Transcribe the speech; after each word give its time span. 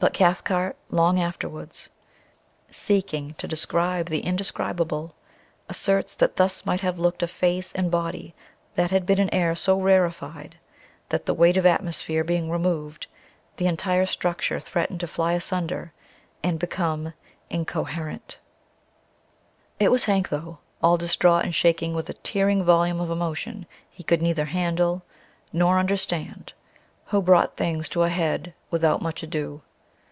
But 0.00 0.12
Cathcart 0.12 0.76
long 0.90 1.18
afterwards, 1.18 1.88
seeking 2.70 3.32
to 3.38 3.48
describe 3.48 4.08
the 4.10 4.20
indescribable, 4.20 5.14
asserts 5.66 6.14
that 6.16 6.36
thus 6.36 6.66
might 6.66 6.82
have 6.82 6.98
looked 6.98 7.22
a 7.22 7.26
face 7.26 7.72
and 7.72 7.90
body 7.90 8.34
that 8.74 8.90
had 8.90 9.06
been 9.06 9.18
in 9.18 9.32
air 9.32 9.54
so 9.54 9.80
rarified 9.80 10.58
that, 11.08 11.24
the 11.24 11.32
weight 11.32 11.56
of 11.56 11.64
atmosphere 11.64 12.22
being 12.22 12.50
removed, 12.50 13.06
the 13.56 13.66
entire 13.66 14.04
structure 14.04 14.60
threatened 14.60 15.00
to 15.00 15.06
fly 15.06 15.32
asunder 15.32 15.94
and 16.42 16.58
become 16.58 17.14
incoherent.... 17.48 18.38
It 19.80 19.90
was 19.90 20.04
Hank, 20.04 20.28
though 20.28 20.58
all 20.82 20.98
distraught 20.98 21.44
and 21.44 21.54
shaking 21.54 21.94
with 21.94 22.10
a 22.10 22.20
tearing 22.20 22.62
volume 22.62 23.00
of 23.00 23.10
emotion 23.10 23.64
he 23.88 24.02
could 24.02 24.20
neither 24.20 24.44
handle 24.44 25.02
nor 25.50 25.78
understand, 25.78 26.52
who 27.06 27.22
brought 27.22 27.56
things 27.56 27.88
to 27.88 28.02
a 28.02 28.10
head 28.10 28.52
without 28.70 29.00
much 29.00 29.22
ado. 29.22 29.62